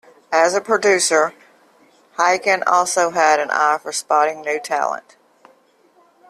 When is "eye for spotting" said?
3.51-4.41